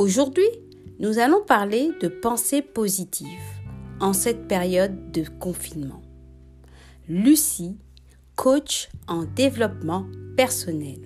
Aujourd'hui, 0.00 0.48
nous 0.98 1.18
allons 1.18 1.42
parler 1.42 1.92
de 2.00 2.08
pensée 2.08 2.62
positive 2.62 3.26
en 4.00 4.14
cette 4.14 4.48
période 4.48 5.12
de 5.12 5.24
confinement. 5.38 6.00
Lucie, 7.06 7.76
coach 8.34 8.88
en 9.08 9.24
développement 9.24 10.06
personnel. 10.38 11.00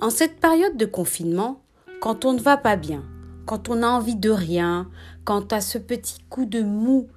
En 0.00 0.08
cette 0.08 0.40
période 0.40 0.78
de 0.78 0.86
confinement, 0.86 1.60
quand 2.00 2.24
on 2.24 2.32
ne 2.32 2.40
va 2.40 2.56
pas 2.56 2.76
bien, 2.76 3.04
quand 3.44 3.68
on 3.68 3.82
a 3.82 3.88
envie 3.88 4.16
de 4.16 4.30
rien, 4.30 4.88
quand 5.24 5.52
à 5.52 5.60
ce 5.60 5.76
petit 5.76 6.22
coup 6.30 6.46
de 6.46 6.62
mou, 6.62 7.08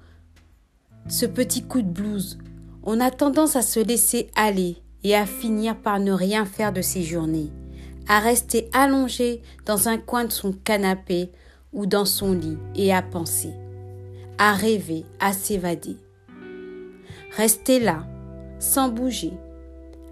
ce 1.08 1.24
petit 1.24 1.62
coup 1.62 1.80
de 1.80 1.88
blues, 1.88 2.36
on 2.82 3.00
a 3.00 3.10
tendance 3.10 3.56
à 3.56 3.62
se 3.62 3.80
laisser 3.80 4.28
aller 4.36 4.76
et 5.02 5.16
à 5.16 5.24
finir 5.24 5.78
par 5.78 5.98
ne 5.98 6.12
rien 6.12 6.44
faire 6.44 6.74
de 6.74 6.82
ses 6.82 7.04
journées 7.04 7.50
à 8.08 8.20
rester 8.20 8.68
allongé 8.72 9.42
dans 9.66 9.88
un 9.88 9.98
coin 9.98 10.24
de 10.24 10.32
son 10.32 10.52
canapé 10.52 11.30
ou 11.72 11.86
dans 11.86 12.06
son 12.06 12.32
lit 12.32 12.58
et 12.74 12.92
à 12.92 13.02
penser, 13.02 13.52
à 14.38 14.52
rêver, 14.52 15.04
à 15.20 15.32
s'évader. 15.32 15.96
Rester 17.36 17.78
là, 17.78 18.06
sans 18.58 18.88
bouger, 18.88 19.32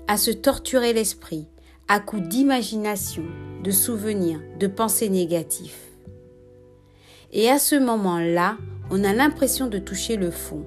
à 0.06 0.18
se 0.18 0.30
torturer 0.30 0.92
l'esprit, 0.92 1.48
à 1.88 1.98
coups 1.98 2.28
d'imagination, 2.28 3.24
de 3.64 3.70
souvenirs, 3.70 4.40
de 4.60 4.66
pensées 4.66 5.08
négatives. 5.08 5.74
Et 7.32 7.50
à 7.50 7.58
ce 7.58 7.74
moment-là, 7.76 8.58
on 8.90 9.02
a 9.02 9.12
l'impression 9.12 9.66
de 9.66 9.78
toucher 9.78 10.16
le 10.16 10.30
fond. 10.30 10.64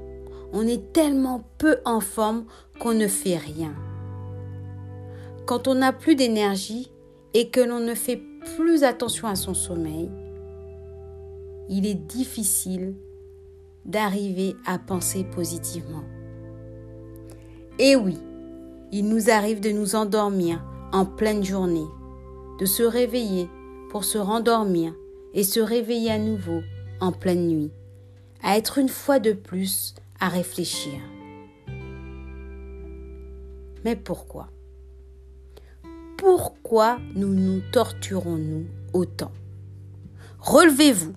On 0.52 0.68
est 0.68 0.92
tellement 0.92 1.44
peu 1.58 1.78
en 1.86 2.00
forme 2.00 2.46
qu'on 2.80 2.94
ne 2.94 3.08
fait 3.08 3.38
rien. 3.38 3.74
Quand 5.46 5.68
on 5.68 5.76
n'a 5.76 5.94
plus 5.94 6.16
d'énergie, 6.16 6.92
et 7.34 7.50
que 7.50 7.60
l'on 7.60 7.80
ne 7.80 7.96
fait 7.96 8.22
plus 8.56 8.84
attention 8.84 9.28
à 9.28 9.36
son 9.36 9.54
sommeil, 9.54 10.10
il 11.70 11.86
est 11.86 11.96
difficile 11.96 12.96
d'arriver 13.86 14.56
à 14.66 14.80
penser 14.80 15.24
positivement. 15.24 16.04
Et 17.78 17.96
oui, 17.96 18.18
il 18.92 19.08
nous 19.08 19.30
arrive 19.30 19.60
de 19.60 19.70
nous 19.70 19.96
endormir 19.96 20.64
en 20.92 21.06
pleine 21.06 21.44
journée, 21.44 21.88
de 22.60 22.66
se 22.66 22.84
réveiller 22.84 23.48
pour 23.90 24.04
se 24.04 24.18
rendormir 24.18 24.94
et 25.34 25.44
se 25.44 25.60
réveiller 25.60 26.12
à 26.12 26.18
nouveau 26.18 26.62
en 27.00 27.12
pleine 27.12 27.48
nuit, 27.48 27.72
à 28.44 28.58
être 28.58 28.80
une 28.80 28.90
fois 28.90 29.20
de 29.20 29.32
plus 29.32 29.96
à 30.20 30.28
réfléchir. 30.28 31.00
Mais 33.86 33.96
pourquoi? 33.96 34.50
Pourquoi 36.20 37.00
nous 37.16 37.34
nous 37.34 37.62
torturons-nous 37.72 38.66
autant? 38.92 39.32
Relevez-vous 40.40 41.14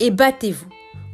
et 0.00 0.10
battez-vous 0.10 0.70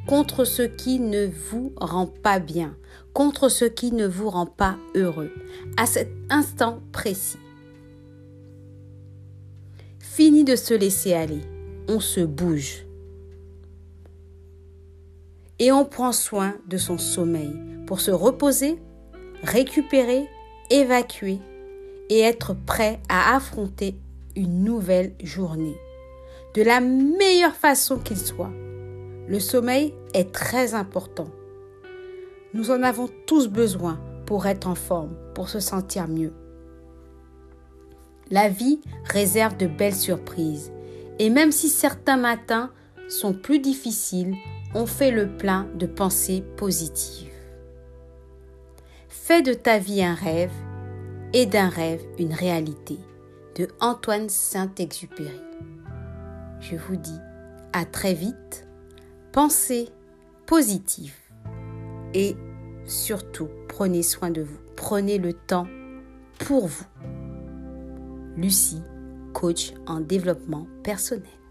contre 0.07 0.45
ce 0.45 0.62
qui 0.62 1.01
ne 1.01 1.27
vous 1.27 1.73
rend 1.77 2.07
pas 2.07 2.39
bien, 2.39 2.77
contre 3.13 3.48
ce 3.48 3.65
qui 3.65 3.91
ne 3.91 4.07
vous 4.07 4.31
rend 4.31 4.47
pas 4.47 4.77
heureux, 4.95 5.33
à 5.77 5.87
cet 5.87 6.09
instant 6.31 6.81
précis. 6.93 7.39
Fini 9.98 10.45
de 10.45 10.55
se 10.55 10.75
laisser 10.75 11.13
aller, 11.13 11.41
on 11.89 11.98
se 11.98 12.20
bouge. 12.20 12.87
Et 15.59 15.73
on 15.73 15.85
prend 15.85 16.13
soin 16.13 16.55
de 16.69 16.77
son 16.77 16.98
sommeil 16.98 17.53
pour 17.89 18.01
se 18.01 18.13
reposer, 18.13 18.79
récupérer, 19.43 20.29
évacuer 20.70 21.41
et 22.12 22.20
être 22.20 22.52
prêt 22.52 23.00
à 23.08 23.34
affronter 23.34 23.96
une 24.36 24.64
nouvelle 24.64 25.14
journée 25.24 25.78
de 26.55 26.61
la 26.61 26.78
meilleure 26.80 27.55
façon 27.55 27.96
qu'il 27.96 28.18
soit. 28.18 28.52
Le 29.28 29.40
sommeil 29.40 29.95
est 30.12 30.30
très 30.30 30.74
important. 30.74 31.28
Nous 32.52 32.70
en 32.70 32.83
avons 32.83 33.08
tous 33.27 33.48
besoin 33.48 33.98
pour 34.27 34.45
être 34.45 34.67
en 34.67 34.74
forme, 34.74 35.14
pour 35.34 35.48
se 35.48 35.58
sentir 35.58 36.06
mieux. 36.06 36.34
La 38.30 38.51
vie 38.51 38.83
réserve 39.05 39.56
de 39.56 39.67
belles 39.67 39.95
surprises 39.95 40.70
et 41.18 41.30
même 41.30 41.51
si 41.51 41.70
certains 41.70 42.18
matins 42.18 42.70
sont 43.08 43.33
plus 43.33 43.58
difficiles, 43.58 44.34
on 44.74 44.84
fait 44.84 45.12
le 45.12 45.34
plein 45.39 45.67
de 45.77 45.86
pensées 45.86 46.45
positives. 46.58 47.33
Fais 49.08 49.40
de 49.40 49.55
ta 49.55 49.78
vie 49.78 50.05
un 50.05 50.14
rêve 50.14 50.52
et 51.33 51.47
d'un 51.47 51.69
rêve 51.69 52.03
une 52.19 52.33
réalité 52.33 52.98
de 53.57 53.69
Antoine 53.81 54.29
Saint-Exupéry. 54.29 55.41
Je 56.61 56.77
vous 56.77 56.97
dis 56.97 57.19
à 57.73 57.85
très 57.85 58.15
vite, 58.15 58.67
pensez 59.33 59.89
positif 60.47 61.33
et 62.15 62.37
surtout 62.85 63.48
prenez 63.69 64.03
soin 64.03 64.31
de 64.31 64.43
vous, 64.43 64.59
prenez 64.77 65.19
le 65.19 65.33
temps 65.33 65.67
pour 66.39 66.67
vous. 66.67 66.85
Lucie, 68.37 68.83
coach 69.33 69.73
en 69.87 70.01
développement 70.01 70.67
personnel. 70.83 71.42